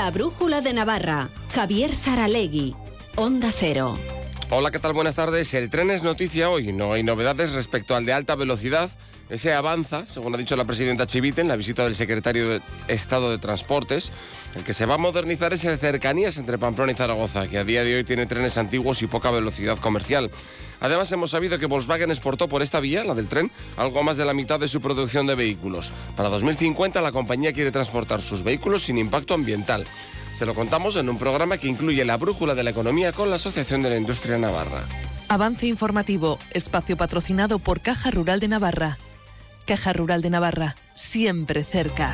[0.00, 1.28] La Brújula de Navarra.
[1.54, 2.74] Javier Saralegui.
[3.16, 3.98] Onda Cero.
[4.48, 4.94] Hola, ¿qué tal?
[4.94, 5.52] Buenas tardes.
[5.52, 6.72] El tren es noticia hoy.
[6.72, 8.88] No hay novedades respecto al de alta velocidad.
[9.30, 13.30] Ese avanza, según ha dicho la presidenta Chivite en la visita del secretario de Estado
[13.30, 14.10] de Transportes.
[14.56, 17.64] El que se va a modernizar es el cercanías entre Pamplona y Zaragoza, que a
[17.64, 20.32] día de hoy tiene trenes antiguos y poca velocidad comercial.
[20.80, 24.24] Además, hemos sabido que Volkswagen exportó por esta vía, la del tren, algo más de
[24.24, 25.92] la mitad de su producción de vehículos.
[26.16, 29.86] Para 2050, la compañía quiere transportar sus vehículos sin impacto ambiental.
[30.32, 33.36] Se lo contamos en un programa que incluye la brújula de la economía con la
[33.36, 34.82] Asociación de la Industria Navarra.
[35.28, 38.98] Avance informativo, espacio patrocinado por Caja Rural de Navarra.
[39.70, 42.12] Caja Rural de Navarra, siempre cerca.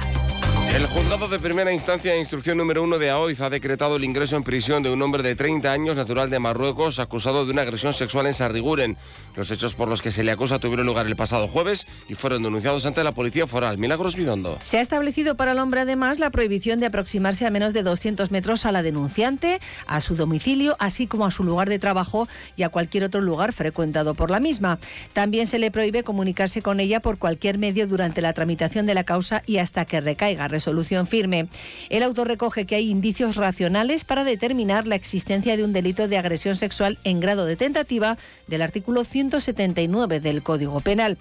[0.74, 4.36] El juzgado de primera instancia de instrucción número uno de AOIZ ha decretado el ingreso
[4.36, 7.94] en prisión de un hombre de 30 años, natural de Marruecos, acusado de una agresión
[7.94, 8.96] sexual en Sarriguren.
[9.36, 12.42] Los hechos por los que se le acusa tuvieron lugar el pasado jueves y fueron
[12.42, 13.78] denunciados ante la Policía Foral.
[13.78, 14.58] Milagros Bidondo.
[14.60, 18.30] Se ha establecido para el hombre además la prohibición de aproximarse a menos de 200
[18.30, 22.64] metros a la denunciante, a su domicilio, así como a su lugar de trabajo y
[22.64, 24.78] a cualquier otro lugar frecuentado por la misma.
[25.12, 29.04] También se le prohíbe comunicarse con ella por cualquier medio durante la tramitación de la
[29.04, 31.48] causa y hasta que recaiga solución firme.
[31.90, 36.18] El autor recoge que hay indicios racionales para determinar la existencia de un delito de
[36.18, 41.18] agresión sexual en grado de tentativa del artículo 179 del Código Penal.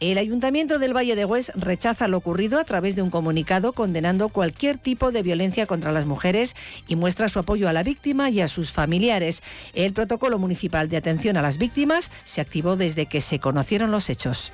[0.00, 4.28] El Ayuntamiento del Valle de Hues rechaza lo ocurrido a través de un comunicado condenando
[4.28, 6.54] cualquier tipo de violencia contra las mujeres
[6.86, 9.42] y muestra su apoyo a la víctima y a sus familiares.
[9.74, 14.10] El protocolo municipal de atención a las víctimas se activó desde que se conocieron los
[14.10, 14.52] hechos.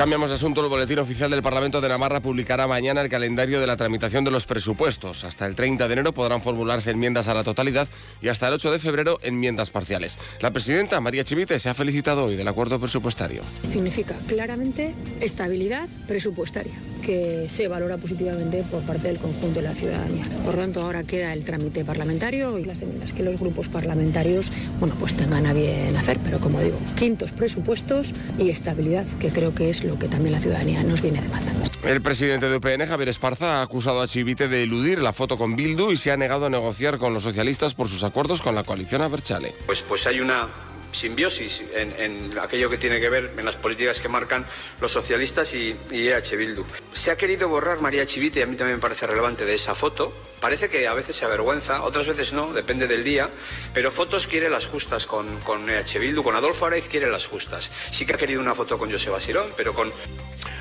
[0.00, 0.62] Cambiamos de asunto.
[0.62, 4.30] El Boletín Oficial del Parlamento de Navarra publicará mañana el calendario de la tramitación de
[4.30, 5.24] los presupuestos.
[5.24, 7.86] Hasta el 30 de enero podrán formularse enmiendas a la totalidad
[8.22, 10.18] y hasta el 8 de febrero enmiendas parciales.
[10.40, 13.42] La presidenta María Chivite se ha felicitado hoy del acuerdo presupuestario.
[13.62, 16.72] Significa claramente estabilidad presupuestaria,
[17.04, 20.24] que se valora positivamente por parte del conjunto de la ciudadanía.
[20.46, 24.94] Por tanto, ahora queda el trámite parlamentario y las enmiendas que los grupos parlamentarios, bueno,
[24.98, 26.18] pues tengan a bien hacer.
[26.24, 30.40] Pero como digo, quintos presupuestos y estabilidad, que creo que es lo que también la
[30.40, 31.66] ciudadanía nos viene demandando.
[31.82, 35.56] El presidente de UPN, Javier Esparza, ha acusado a Chivite de eludir la foto con
[35.56, 38.64] Bildu y se ha negado a negociar con los socialistas por sus acuerdos con la
[38.64, 39.54] coalición Aberchale.
[39.66, 40.48] Pues, pues hay una
[40.92, 44.46] simbiosis en, aquello que tiene que ver en las políticas que marcan
[44.80, 46.64] los socialistas y, EH Bildu.
[46.92, 49.74] Se ha querido borrar María Chivite, y a mí también me parece relevante, de esa
[49.74, 50.12] foto.
[50.40, 53.28] Parece que a veces se avergüenza, otras veces no, depende del día,
[53.74, 57.70] pero fotos quiere las justas con, con EH Bildu, con Adolfo Araiz quiere las justas.
[57.90, 59.92] Sí que ha querido una foto con Joseba Sirón, pero con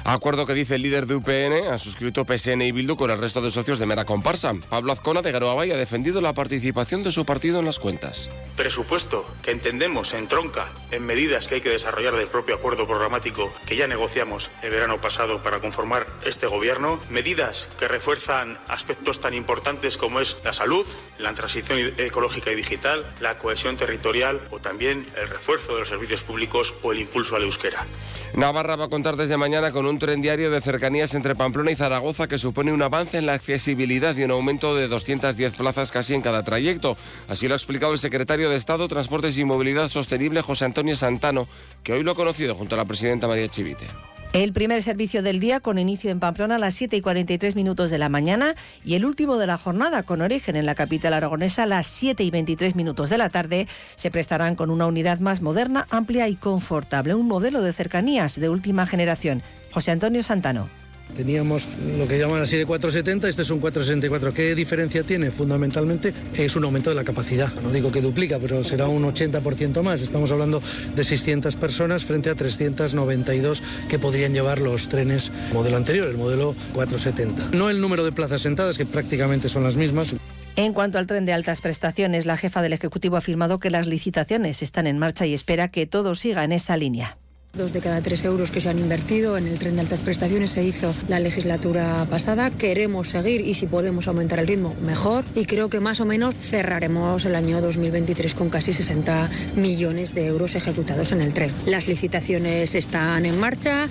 [0.09, 3.41] Acuerdo que dice el líder de UPN ha suscrito PSN y Bildu con el resto
[3.41, 4.55] de socios de mera comparsa.
[4.67, 8.27] Pablo Azcona de Garoabay ha defendido la participación de su partido en las cuentas.
[8.55, 13.75] Presupuesto que entendemos entronca en medidas que hay que desarrollar del propio acuerdo programático que
[13.75, 16.99] ya negociamos el verano pasado para conformar este gobierno.
[17.11, 20.87] Medidas que refuerzan aspectos tan importantes como es la salud,
[21.19, 26.23] la transición ecológica y digital, la cohesión territorial o también el refuerzo de los servicios
[26.23, 27.85] públicos o el impulso al euskera.
[28.33, 31.75] Navarra va a contar desde mañana con un tren diario de cercanías entre Pamplona y
[31.75, 36.15] Zaragoza que supone un avance en la accesibilidad y un aumento de 210 plazas casi
[36.15, 36.97] en cada trayecto.
[37.27, 41.47] Así lo ha explicado el secretario de Estado, Transportes y Movilidad Sostenible, José Antonio Santano,
[41.83, 43.85] que hoy lo ha conocido junto a la presidenta María Chivite.
[44.31, 47.89] El primer servicio del día con inicio en Pamplona a las 7 y 43 minutos
[47.89, 48.53] de la mañana
[48.85, 52.23] y el último de la jornada con origen en la capital aragonesa a las 7
[52.23, 56.35] y 23 minutos de la tarde se prestarán con una unidad más moderna, amplia y
[56.35, 59.41] confortable, un modelo de cercanías de última generación.
[59.71, 60.69] José Antonio Santano.
[61.15, 64.33] Teníamos lo que llaman la serie 470, este es un 464.
[64.33, 65.31] ¿Qué diferencia tiene?
[65.31, 67.51] Fundamentalmente es un aumento de la capacidad.
[67.63, 70.01] No digo que duplica, pero será un 80% más.
[70.01, 70.61] Estamos hablando
[70.95, 76.55] de 600 personas frente a 392 que podrían llevar los trenes modelo anterior, el modelo
[76.73, 77.57] 470.
[77.57, 80.13] No el número de plazas sentadas, que prácticamente son las mismas.
[80.55, 83.87] En cuanto al tren de altas prestaciones, la jefa del Ejecutivo ha afirmado que las
[83.87, 87.17] licitaciones están en marcha y espera que todo siga en esta línea.
[87.53, 90.51] Dos de cada tres euros que se han invertido en el tren de altas prestaciones
[90.51, 92.51] se hizo la legislatura pasada.
[92.51, 95.25] Queremos seguir y si podemos aumentar el ritmo, mejor.
[95.35, 100.27] Y creo que más o menos cerraremos el año 2023 con casi 60 millones de
[100.27, 101.51] euros ejecutados en el tren.
[101.65, 103.87] Las licitaciones están en marcha.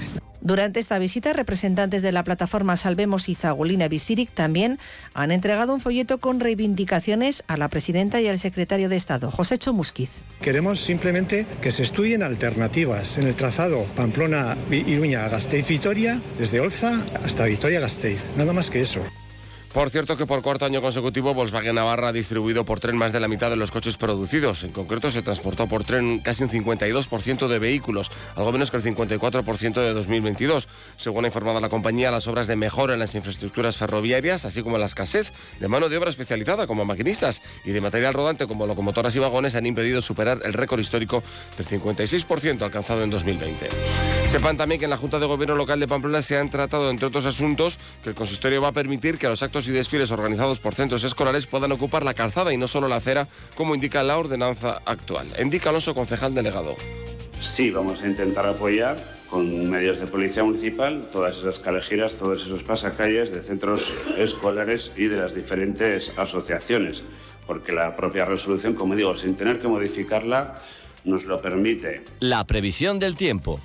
[0.48, 4.78] Durante esta visita, representantes de la plataforma Salvemos y Zagolina Visiric también
[5.12, 9.58] han entregado un folleto con reivindicaciones a la presidenta y al secretario de Estado, José
[9.58, 10.22] Chomusquiz.
[10.40, 18.24] Queremos simplemente que se estudien alternativas en el trazado Pamplona-Iruña-Gasteiz-Vitoria, desde Olza hasta Vitoria-Gasteiz.
[18.38, 19.02] Nada más que eso.
[19.72, 23.20] Por cierto que por cuarto año consecutivo Volkswagen Navarra ha distribuido por tren más de
[23.20, 24.64] la mitad de los coches producidos.
[24.64, 28.82] En concreto se transportó por tren casi un 52% de vehículos, algo menos que el
[28.82, 30.68] 54% de 2022.
[30.96, 34.78] Según ha informado la compañía, las obras de mejora en las infraestructuras ferroviarias, así como
[34.78, 39.14] la escasez de mano de obra especializada como maquinistas y de material rodante como locomotoras
[39.16, 41.22] y vagones han impedido superar el récord histórico
[41.58, 43.68] del 56% alcanzado en 2020.
[44.28, 47.06] Sepan también que en la Junta de Gobierno Local de Pamplona se han tratado, entre
[47.06, 50.74] otros asuntos, que el consistorio va a permitir que los actos y desfiles organizados por
[50.74, 54.82] centros escolares puedan ocupar la calzada y no solo la acera, como indica la ordenanza
[54.84, 55.26] actual.
[55.40, 56.76] Indica Alonso, concejal delegado.
[57.40, 58.98] Sí, vamos a intentar apoyar
[59.30, 65.06] con medios de policía municipal todas esas calejiras, todos esos pasacalles de centros escolares y
[65.06, 67.02] de las diferentes asociaciones,
[67.46, 70.60] porque la propia resolución, como digo, sin tener que modificarla,
[71.04, 72.02] nos lo permite.
[72.20, 73.58] La previsión del tiempo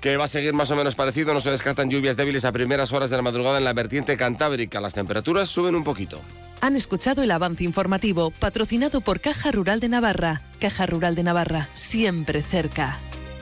[0.00, 1.34] que va a seguir más o menos parecido.
[1.34, 4.80] No se descartan lluvias débiles a primeras horas de la madrugada en la vertiente cantábrica.
[4.80, 6.20] Las temperaturas suben un poquito.
[6.60, 10.42] Han escuchado el avance informativo patrocinado por Caja Rural de Navarra.
[10.60, 12.98] Caja Rural de Navarra, siempre cerca.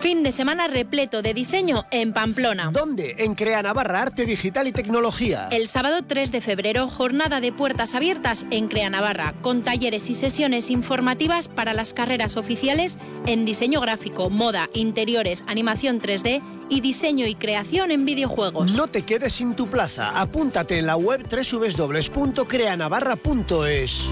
[0.00, 2.70] Fin de semana repleto de diseño en Pamplona.
[2.72, 3.16] ¿Dónde?
[3.18, 5.48] En Crea Navarra, Arte Digital y Tecnología.
[5.50, 10.14] El sábado 3 de febrero, jornada de puertas abiertas en Crea Navarra, con talleres y
[10.14, 12.96] sesiones informativas para las carreras oficiales
[13.26, 18.76] en diseño gráfico, moda, interiores, animación 3D y diseño y creación en videojuegos.
[18.76, 20.20] No te quedes sin tu plaza.
[20.20, 24.08] Apúntate en la web www.creanavarra.es.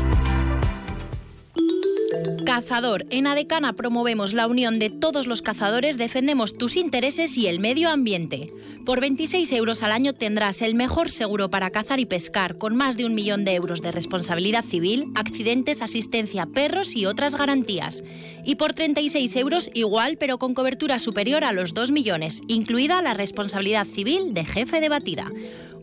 [2.44, 3.04] Cazador.
[3.10, 7.90] En Adecana promovemos la unión de todos los cazadores, defendemos tus intereses y el medio
[7.90, 8.46] ambiente.
[8.84, 12.96] Por 26 euros al año tendrás el mejor seguro para cazar y pescar, con más
[12.96, 18.04] de un millón de euros de responsabilidad civil, accidentes, asistencia perros y otras garantías.
[18.46, 23.12] Y por 36 euros igual, pero con cobertura superior a los 2 millones, incluida la
[23.12, 25.26] responsabilidad civil de jefe de batida.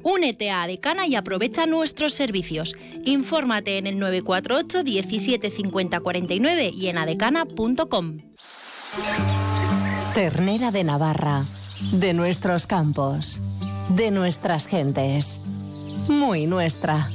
[0.02, 2.76] Únete a Adecana y aprovecha nuestros servicios.
[3.06, 8.20] Infórmate en el 948 17 50 49 y en adecana.com.
[10.14, 11.46] Ternera de Navarra,
[11.92, 13.42] de nuestros campos,
[13.90, 15.42] de nuestras gentes.
[16.08, 17.10] Muy nuestra.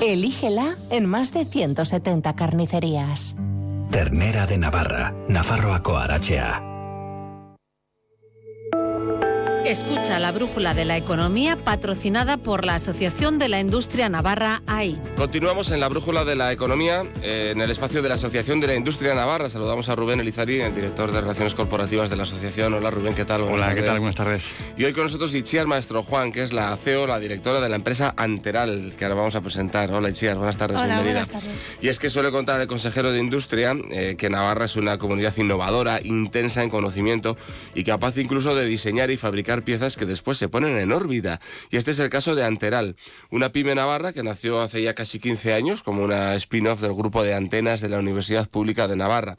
[0.00, 3.36] Elígela en más de 170 carnicerías.
[3.92, 6.71] Ternera de Navarra, Nafarroako Arachea.
[9.72, 15.00] Escucha la brújula de la economía patrocinada por la Asociación de la Industria Navarra AI.
[15.16, 18.66] Continuamos en la brújula de la economía, eh, en el espacio de la Asociación de
[18.66, 19.48] la Industria Navarra.
[19.48, 22.74] Saludamos a Rubén Elizari, el director de Relaciones Corporativas de la Asociación.
[22.74, 23.40] Hola Rubén, ¿qué tal?
[23.44, 23.80] Buenas Hola, tardes.
[23.82, 23.98] ¿qué tal?
[23.98, 24.54] Buenas tardes.
[24.76, 27.76] Y hoy con nosotros Itziar Maestro Juan, que es la CEO, la directora de la
[27.76, 29.90] empresa Anteral, que ahora vamos a presentar.
[29.90, 31.24] Hola Itziar, buenas tardes, Hola, bienvenida.
[31.24, 31.78] buenas tardes.
[31.80, 35.34] Y es que suele contar el consejero de Industria eh, que Navarra es una comunidad
[35.38, 37.38] innovadora, intensa en conocimiento
[37.74, 41.40] y capaz incluso de diseñar y fabricar piezas que después se ponen en órbita.
[41.70, 42.96] Y este es el caso de Anteral,
[43.30, 47.22] una pyme navarra que nació hace ya casi 15 años como una spin-off del grupo
[47.22, 49.36] de antenas de la Universidad Pública de Navarra.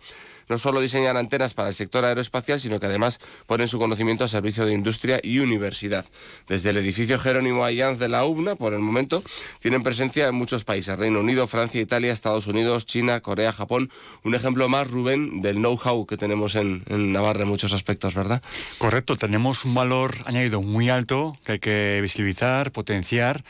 [0.50, 4.28] No solo diseñan antenas para el sector aeroespacial, sino que además ponen su conocimiento a
[4.28, 6.06] servicio de industria y universidad.
[6.48, 9.24] Desde el edificio Jerónimo Allanz de la UBNA, por el momento,
[9.60, 13.90] tienen presencia en muchos países, Reino Unido, Francia, Italia, Estados Unidos, China, Corea, Japón.
[14.24, 18.42] Un ejemplo más, Rubén, del know-how que tenemos en, en Navarra en muchos aspectos, ¿verdad?
[18.78, 23.44] Correcto, tenemos un valor añadido muy alto que hay que visibilizar, potenciar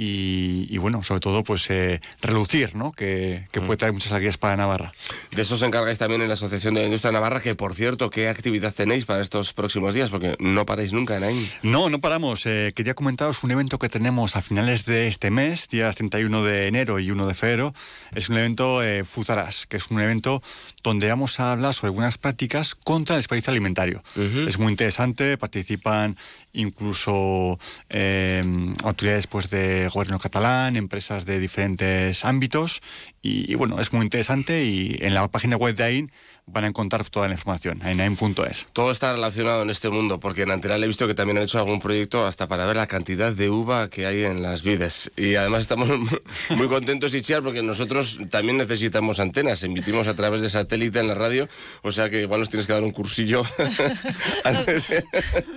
[0.00, 2.92] y, y, bueno, sobre todo, pues eh, reducir, ¿no?
[2.92, 4.92] Que, que, puede traer muchas alegrías para Navarra.
[5.32, 7.74] De eso os encargáis también en la Asociación de la Industria de Navarra, que por
[7.74, 10.10] cierto, ¿qué actividad tenéis para estos próximos días?
[10.10, 11.52] Porque no paráis nunca en ahí.
[11.64, 12.46] No, no paramos.
[12.46, 16.68] Eh, quería comentaros un evento que tenemos a finales de este mes, días 31 de
[16.68, 17.74] enero y 1 de febrero.
[18.14, 20.44] Es un evento eh, Fuzaras, que es un evento
[20.84, 24.04] donde vamos a hablar sobre algunas prácticas contra el desperdicio alimentario.
[24.14, 24.48] Uh -huh.
[24.48, 26.16] Es muy interesante, participan
[26.58, 28.42] incluso eh,
[28.82, 32.82] autoridades pues, de gobierno catalán, empresas de diferentes ámbitos.
[33.22, 36.12] Y, y, bueno, es muy interesante y en la página web de AIN
[36.50, 38.68] van a encontrar toda la información, en AIN.es.
[38.72, 41.58] Todo está relacionado en este mundo, porque en Anteral he visto que también han hecho
[41.58, 45.10] algún proyecto hasta para ver la cantidad de uva que hay en las vides.
[45.16, 45.88] Y además estamos
[46.50, 51.14] muy contentos, Ichiar, porque nosotros también necesitamos antenas, emitimos a través de satélite en la
[51.14, 51.48] radio,
[51.82, 53.42] o sea que igual nos tienes que dar un cursillo
[54.44, 55.04] antes, de,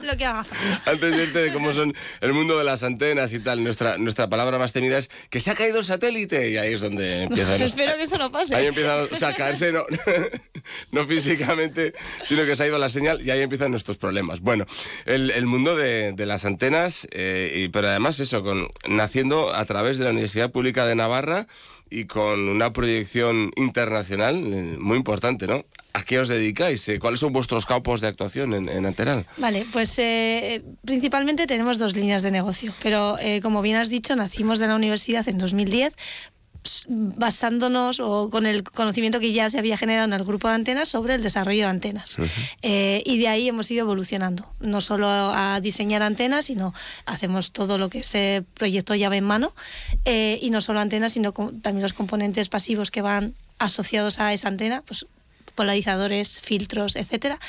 [0.02, 0.46] lo que haga.
[0.86, 3.64] antes de, irte de cómo son el mundo de las antenas y tal.
[3.64, 6.82] Nuestra, nuestra palabra más temida es que se ha caído el satélite y ahí es
[6.82, 8.56] donde no- Espero que eso no pase.
[8.56, 9.86] Ahí empieza o sea, a caerse, no,
[10.92, 14.42] no físicamente, sino que se ha ido la señal y ahí empiezan nuestros problemas.
[14.42, 14.66] Bueno,
[15.06, 20.06] el, mundo de, las antenas, eh, y, pero además eso, con, naciendo a través de
[20.06, 21.48] la Universidad Pública de Navarra
[21.90, 25.66] y con una proyección internacional eh, muy importante, ¿no?
[25.94, 26.88] ¿A qué os dedicáis?
[26.88, 28.96] Eh, ¿Cuáles son vuestros campos de actuación en, en?
[29.38, 30.00] Vale, pues
[30.86, 35.28] principalmente tenemos dos líneas de negocio, pero como bien has dicho, nacimos de la universidad
[35.28, 36.41] en 2010 s-
[36.88, 40.90] basándonos o con el conocimiento que ya se había generado en el grupo de antenas
[40.90, 42.18] sobre el desarrollo de antenas.
[42.62, 46.74] Eh, y de ahí hemos ido evolucionando, no solo a diseñar antenas, sino
[47.06, 49.54] hacemos todo lo que es eh, proyecto llave en mano,
[50.06, 54.48] eh, y no solo antenas, sino también los componentes pasivos que van asociados a esa
[54.48, 55.06] antena, pues
[55.56, 57.40] polarizadores, filtros, etcétera.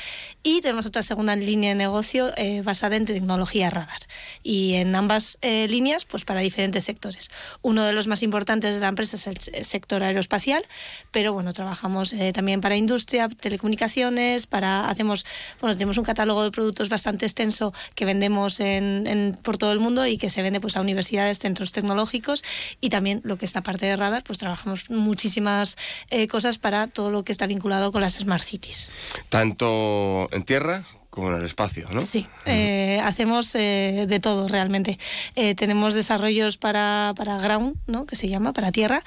[0.42, 4.00] Y tenemos otra segunda línea de negocio eh, basada en tecnología radar.
[4.42, 7.30] Y en ambas eh, líneas, pues para diferentes sectores.
[7.62, 10.64] Uno de los más importantes de la empresa es el se- sector aeroespacial,
[11.10, 15.24] pero bueno, trabajamos eh, también para industria, telecomunicaciones, para hacemos,
[15.60, 20.06] bueno, tenemos un catálogo de productos bastante extenso que vendemos en, por todo el mundo
[20.06, 22.42] y que se vende pues a universidades, centros tecnológicos
[22.80, 25.76] y también lo que está parte de radar, pues trabajamos muchísimas
[26.10, 28.90] eh, cosas para todo lo que está vinculado con las smart cities.
[29.28, 32.00] Tanto en tierra como en el espacio, ¿no?
[32.00, 34.98] Sí, eh, hacemos eh, de todo realmente.
[35.36, 38.06] Eh, tenemos desarrollos para, para ground, ¿no?
[38.06, 39.02] que se llama, para tierra,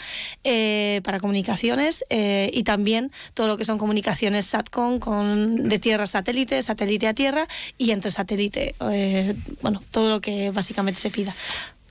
[1.04, 6.62] para comunicaciones y también todo lo que son comunicaciones SATCOM con, de tierra a satélite,
[6.62, 7.48] satélite a tierra
[7.80, 8.76] y entre satélite,
[9.64, 11.36] bueno, todo lo que básicamente se pida.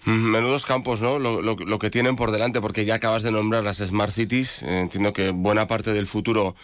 [0.04, 1.18] Menudos campos, ¿no?
[1.18, 4.62] Lo, lo- lo que tienen por delante, porque ya acabas de nombrar las Smart Cities.
[4.62, 6.54] Entiendo que buena parte del futuro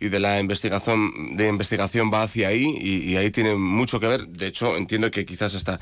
[0.00, 4.26] y de la investigación, de investigación va hacia ahí y, ahí tiene mucho que ver.
[4.26, 5.78] De hecho, entiendo que quizás hasta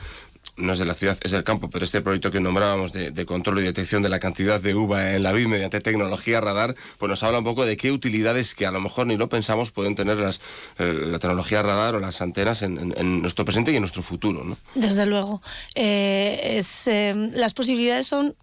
[0.56, 3.60] no es de la ciudad, es del campo, pero este proyecto que nombrábamos de, control
[3.60, 7.22] y detección de la cantidad de uva en la vid mediante tecnología radar, pues nos
[7.22, 10.16] habla un poco de qué utilidades que a lo mejor ni lo pensamos pueden tener
[10.16, 10.40] las,
[10.78, 14.56] eh, la tecnología radar o las antenas en, nuestro presente y en nuestro futuro, ¿no?
[14.74, 15.42] Desde luego.
[15.76, 18.34] Eh, eh, las posibilidades son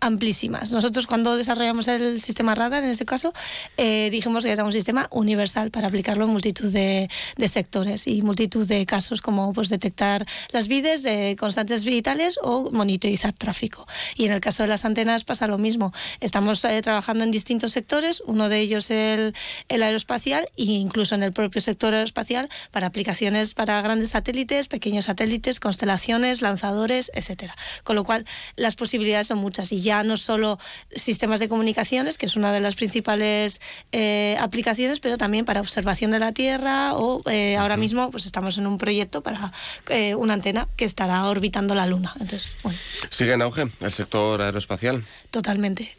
[0.00, 0.72] amplísimas.
[0.72, 3.32] Nosotros cuando desarrollamos el sistema radar, en este caso,
[3.76, 7.08] eh, dijimos que era un sistema universal para aplicarlo en multitud de,
[7.46, 13.32] sectores y multitud de casos como pues detectar las vides de constantes vitales o monitorizar
[13.32, 13.86] tráfico.
[14.16, 15.92] Y en el caso de las antenas pasa lo mismo.
[16.20, 19.34] Estamos eh, trabajando en distintos sectores, uno de ellos el,
[19.68, 25.06] el aeroespacial e incluso en el propio sector aeroespacial para aplicaciones para grandes satélites, pequeños
[25.06, 27.56] satélites, constelaciones, lanzadores, etcétera.
[27.84, 30.58] Con lo cual las posibilidades son muchas y ya no solo
[30.94, 33.60] sistemas de comunicaciones, que es una de las principales
[33.92, 38.56] eh, aplicaciones, pero también para observación de la Tierra o eh, ahora mismo pues estamos
[38.58, 39.52] en un proyecto para
[39.88, 42.12] eh, una antena que estará orbitando la Luna.
[42.20, 42.78] Entonces, bueno.
[43.10, 45.04] ¿Sigue en auge el sector aeroespacial?
[45.30, 45.92] Totalmente.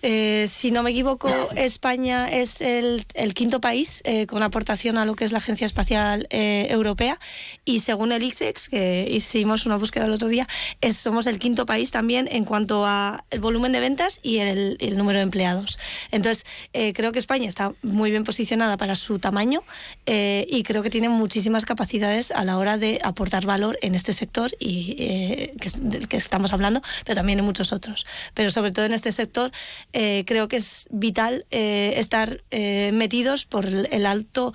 [0.47, 5.25] Si no me equivoco, España es el, el quinto país con aportación a lo que
[5.25, 7.19] es la Agencia Espacial Europea
[7.65, 10.47] y según el ICEX, que hicimos una búsqueda el otro día,
[10.81, 14.77] es- somos el quinto país también en cuanto a el volumen de ventas y el,
[14.79, 15.77] el número de empleados.
[16.11, 19.61] Entonces, eh, creo que España está muy bien posicionada para su tamaño
[20.05, 24.13] eh, y creo que tiene muchísimas capacidades a la hora de aportar valor en este
[24.13, 28.05] sector y eh, que, es- del que estamos hablando, pero también en muchos otros.
[28.33, 29.51] Pero sobre todo en este sector
[29.93, 34.53] eh, creo que es vital eh, estar eh, metidos por el, alto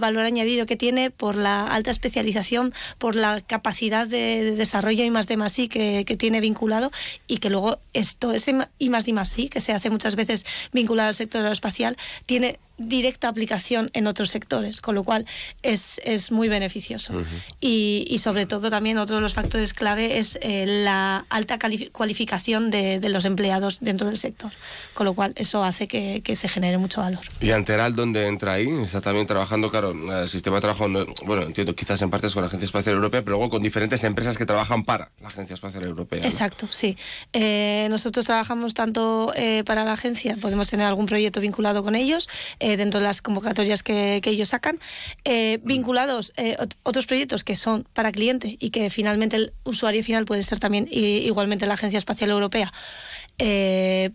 [0.00, 5.10] valor añadido que tiene, por la alta especialización, por la capacidad de, de desarrollo y
[5.10, 6.90] más de más I que, que tiene vinculado
[7.26, 10.44] y que luego esto, ese I más D más I, que se hace muchas veces
[10.72, 11.96] vinculado al sector aeroespacial,
[12.26, 15.24] tiene directa aplicación en otros sectores, con lo cual
[15.62, 17.12] es, es muy beneficioso.
[17.60, 21.58] y, y sobre todo también otro de los factores clave es eh, la alta
[21.92, 24.52] cualificación de, de los empleados dentro del sector,
[24.94, 27.20] con lo cual eso hace que, que se genere mucho valor.
[27.40, 28.68] ¿Y Anteral dónde entra ahí?
[28.82, 29.92] Está también trabajando, claro,
[30.22, 33.22] el sistema de trabajo, no- bueno, entiendo quizás en partes con la Agencia Espacial Europea,
[33.22, 36.20] pero luego con diferentes empresas que trabajan para la Agencia Espacial Europea.
[36.20, 36.26] ¿no?
[36.26, 36.96] Exacto, sí.
[37.32, 42.28] Eh, nosotros trabajamos tanto eh, para la agencia, podemos tener algún proyecto vinculado con ellos,
[42.66, 44.80] eh, dentro de las convocatorias que, ellos sacan,
[45.24, 50.02] eh, vinculados eh, ot- otros proyectos que son para cliente y que finalmente el usuario
[50.02, 52.72] final puede ser también igualmente la Agencia Espacial Europea.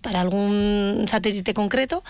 [0.01, 2.03] para algún satélite concreto.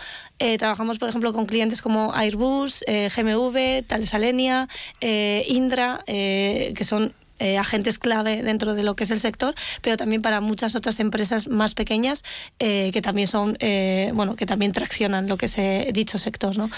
[0.58, 4.68] Trabajamos, por ejemplo, con clientes como Airbus, GMV, Thales Alenia,
[5.02, 9.98] eh, Indra, que son eh, agentes clave dentro de lo que es el sector, pero
[9.98, 12.24] también para muchas otras empresas más pequeñas
[12.60, 16.70] eh, que también son, eh, bueno, que también traccionan lo que es dicho sector, ¿no?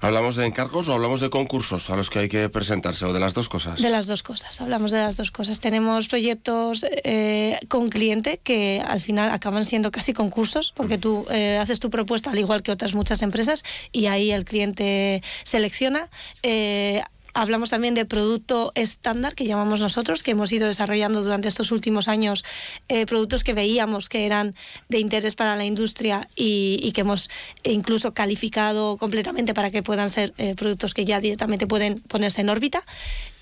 [0.00, 3.18] ¿Hablamos de encargos o hablamos de concursos a los que hay que presentarse o de
[3.18, 3.82] las dos cosas?
[3.82, 5.60] De las dos cosas, hablamos de las dos cosas.
[5.60, 11.58] Tenemos proyectos eh, con cliente que al final acaban siendo casi concursos porque tú eh,
[11.60, 16.08] haces tu propuesta al igual que otras muchas empresas y ahí el cliente selecciona.
[16.44, 17.02] Eh,
[17.38, 22.08] Hablamos también de producto estándar que llamamos nosotros, que hemos ido desarrollando durante estos últimos
[22.08, 22.44] años
[22.88, 24.56] eh, productos que veíamos que eran
[24.88, 27.30] de interés para la industria y, que hemos
[27.62, 32.48] incluso calificado completamente para que puedan ser eh, productos que ya directamente pueden ponerse en
[32.48, 32.82] órbita.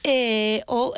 [0.05, 0.93] Eh, o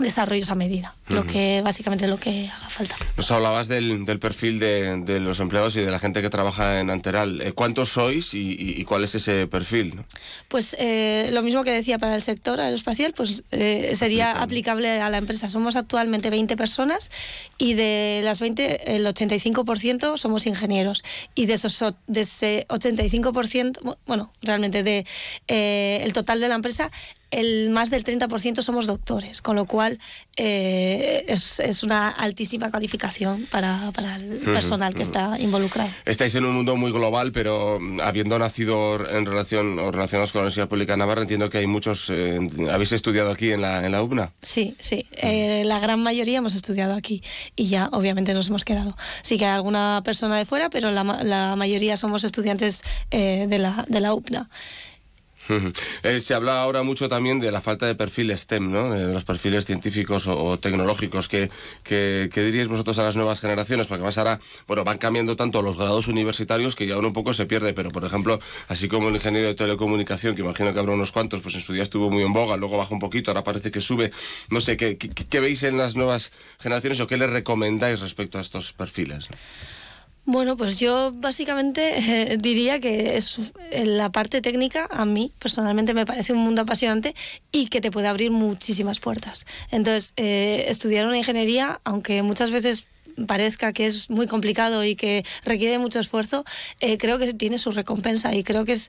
[0.00, 2.96] desarrollos a medida, lo que básicamente lo que haga falta.
[3.16, 7.40] Nos hablabas del, perfil de, los empleados y de la gente que trabaja en Anteral.
[7.40, 10.02] Eh, ¿Cuántos sois y, cuál es ese perfil?
[10.48, 15.10] Pues eh, lo mismo que decía para el sector aeroespacial, pues eh, sería aplicable a
[15.10, 15.48] la empresa.
[15.48, 17.10] Somos actualmente 20 personas
[17.58, 21.02] y de las 20 el 85% somos ingenieros
[21.34, 25.04] y de esos de ese 85%, bueno, realmente de
[25.46, 26.90] el total de la empresa
[27.30, 29.98] el más del 30% somos doctores, con lo cual
[30.36, 35.90] eh, es, es, una altísima calificación para, para el personal que está involucrado.
[36.04, 40.40] Estáis en un mundo muy global, pero mm, habiendo nacido en relación o relacionados con
[40.40, 42.10] la Universidad Pública de Navarra, entiendo que hay muchos.
[42.10, 42.38] Eh,
[42.70, 44.32] ¿Habéis estudiado aquí en la, en la UBNA?
[44.42, 45.06] Sí, sí.
[45.12, 47.22] Eh, la gran mayoría hemos estudiado aquí
[47.54, 48.96] y ya, obviamente, nos hemos quedado.
[49.22, 53.84] Sí que hay alguna persona de fuera, pero la, la mayoría somos estudiantes de, la,
[53.88, 54.12] de la
[56.02, 58.92] Eh, se habla ahora mucho también de la falta de perfil STEM, ¿no?
[58.92, 61.28] de los perfiles científicos o, tecnológicos.
[61.28, 61.50] ¿Qué,
[61.82, 63.86] que, diríais vosotros a las nuevas generaciones?
[63.86, 67.34] Porque además ahora bueno, van cambiando tanto los grados universitarios que ya uno un poco
[67.34, 67.72] se pierde.
[67.72, 68.38] Pero, por ejemplo,
[68.68, 71.72] así como el ingeniero de telecomunicación, que imagino que habrá unos cuantos, pues en su
[71.72, 74.10] día estuvo muy en boga, luego baja un poquito, ahora parece que sube.
[74.50, 78.40] No sé, ¿qué, qué, veis en las nuevas generaciones o qué les recomendáis respecto a
[78.40, 79.28] estos perfiles?
[80.32, 81.98] Bueno, pues yo básicamente
[82.32, 83.40] eh, diría que es
[83.72, 87.16] la parte técnica a mí personalmente me parece un mundo apasionante
[87.50, 89.44] y que te puede abrir muchísimas puertas.
[89.72, 92.84] Entonces, eh, estudiar una ingeniería, aunque muchas veces
[93.26, 96.44] parezca que es muy complicado y que requiere mucho esfuerzo,
[96.78, 98.88] eh, creo que tiene su recompensa y creo que es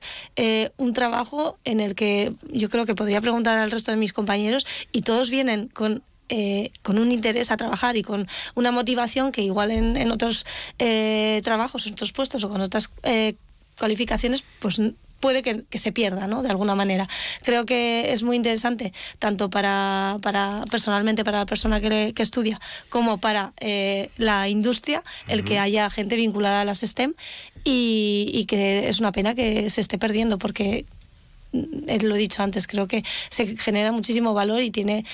[0.76, 4.64] un trabajo en el que yo creo que podría preguntar al resto de mis compañeros
[4.92, 9.42] y todos vienen con eh, con un interés a trabajar y con una motivación que
[9.42, 10.46] igual en, otros
[10.78, 13.34] eh, trabajos, en otros puestos o con otras eh,
[13.78, 14.80] cualificaciones, pues
[15.20, 16.42] puede que, se pierda, ¿no?
[16.42, 17.06] De alguna manera.
[17.42, 23.18] Creo que es muy interesante, tanto para, para personalmente para la persona que, estudia, como
[23.18, 23.52] para
[24.16, 27.14] la industria, el que haya gente vinculada a las STEM
[27.62, 30.86] y, y, que es una pena que se esté perdiendo, porque
[31.52, 35.04] lo he dicho antes, creo que se genera muchísimo valor y tiene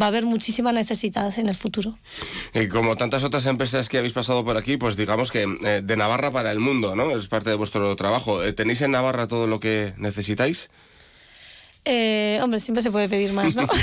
[0.00, 1.98] va a haber muchísima necesidad en el futuro.
[2.54, 5.96] Y como tantas otras empresas que habéis pasado por aquí, pues digamos que eh, de
[5.96, 7.10] Navarra para el mundo, ¿no?
[7.10, 8.42] Es parte de vuestro trabajo.
[8.42, 10.70] Eh, ¿Tenéis en Navarra todo lo que necesitáis?
[11.88, 13.66] Eh, hombre, siempre se puede pedir más, ¿no?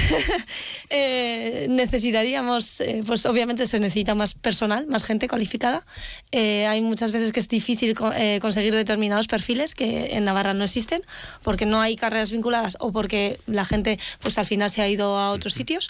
[0.90, 5.86] Eh, necesitaríamos, eh, pues obviamente se necesita más personal, más gente cualificada.
[6.32, 7.96] hay muchas veces que es difícil
[8.42, 11.02] conseguir determinados perfiles que en Navarra no existen,
[11.42, 15.18] porque no hay carreras vinculadas o porque la gente, pues al final se ha ido
[15.18, 15.90] a otros sitios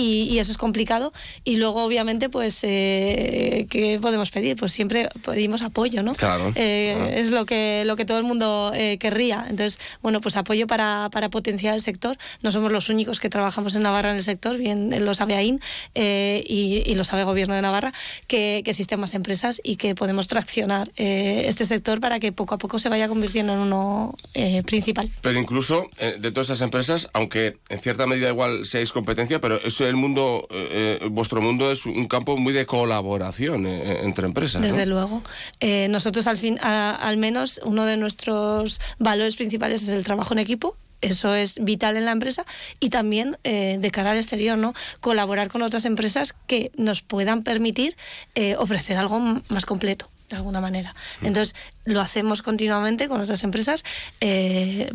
[0.00, 1.12] y, eso es complicado.
[1.44, 4.56] Y luego, obviamente, pues, eh, ¿qué podemos pedir?
[4.56, 6.14] Pues siempre pedimos apoyo, ¿no?
[6.14, 6.52] Claro.
[6.54, 9.46] Eh, es lo que, lo que todo el mundo eh, querría.
[9.48, 12.16] Entonces, bueno, pues apoyo para, para, potenciar el sector.
[12.42, 15.60] No somos los únicos que trabajamos en Navarra en el sector, bien lo sabe AIN
[15.94, 17.92] y, y, lo sabe el Gobierno de Navarra,
[18.26, 22.58] que, que, existen más empresas y que podemos traccionar este sector para que poco a
[22.58, 24.14] poco se vaya convirtiendo en uno
[24.66, 25.10] principal.
[25.20, 29.86] Pero incluso de todas esas empresas, aunque en cierta medida igual seáis competencia, pero eso
[29.90, 34.62] el mundo, eh, eh, vuestro mundo es un campo muy de colaboración eh, entre empresas.
[34.62, 35.22] Desde luego.
[35.88, 40.76] nosotros al fin, al menos uno de nuestros valores principales es el trabajo en equipo.
[41.02, 42.44] Eso es vital en la empresa
[42.78, 44.74] y también de cara al exterior, ¿no?
[45.00, 47.96] Colaborar con otras empresas que nos puedan permitir
[48.58, 50.94] ofrecer algo más completo de alguna manera.
[51.20, 53.84] Entonces, lo hacemos continuamente con otras empresas.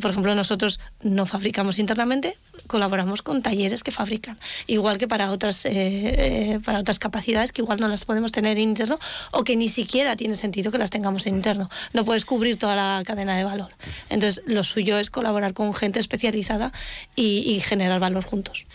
[0.02, 5.66] por ejemplo, nosotros no fabricamos internamente, colaboramos con talleres que fabrican, igual que para otras,
[5.66, 8.98] eh, eh, para otras capacidades que igual no las podemos tener en interno
[9.32, 11.70] o que ni siquiera tiene sentido que las tengamos en interno.
[11.94, 13.72] No puedes cubrir toda la cadena de valor.
[14.10, 16.72] Entonces, lo suyo es colaborar con gente especializada
[17.16, 18.66] y, generar valor juntos.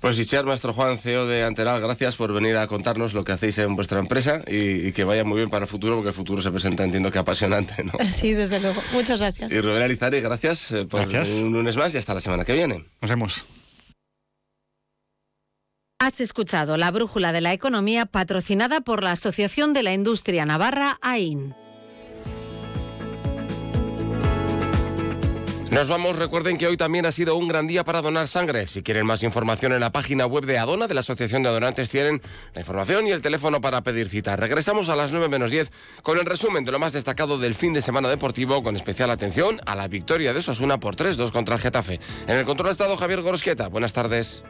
[0.00, 3.58] Pues Ichiar, maestro Juan, CEO de Anteral, gracias por venir a contarnos lo que hacéis
[3.58, 6.84] en vuestra empresa y, que vaya muy bien para el futuro, el futuro se presenta,
[6.84, 7.92] entiendo que apasionante, ¿no?
[8.06, 8.80] Sí, desde luego.
[8.92, 9.52] Muchas gracias.
[9.52, 12.84] Y Rubén Arizari, gracias eh, por un lunes más y hasta la semana que viene.
[13.00, 13.44] Nos vemos.
[15.98, 20.98] Has escuchado la brújula de la economía patrocinada por la Asociación de la Industria Navarra
[21.00, 21.54] AIN.
[25.76, 28.66] Nos vamos, recuerden que hoy también ha sido un gran día para donar sangre.
[28.66, 31.90] Si quieren más información en la página web de Adona, de la Asociación de Donantes,
[31.90, 32.22] tienen
[32.54, 34.36] la información y el teléfono para pedir cita.
[34.36, 37.74] Regresamos a las 9 menos 10 con el resumen de lo más destacado del fin
[37.74, 41.60] de semana deportivo, con especial atención a la victoria de Osasuna por 3-2 contra el
[41.60, 42.00] Getafe.
[42.26, 43.68] En el control ha estado Javier Gorosqueta.
[43.68, 44.44] Buenas tardes.